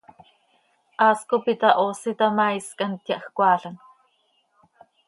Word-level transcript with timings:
Haas 1.01 1.21
cop 1.29 1.43
itahooseta 1.53 2.25
ma, 2.37 2.47
is 2.59 2.67
quih 2.77 2.87
hant 2.89 3.07
yahjcoaalam. 3.09 3.75